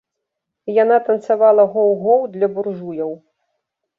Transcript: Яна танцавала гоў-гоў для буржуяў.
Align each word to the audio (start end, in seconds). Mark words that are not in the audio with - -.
Яна 0.83 0.95
танцавала 1.09 1.65
гоў-гоў 1.75 2.21
для 2.37 2.47
буржуяў. 2.55 3.11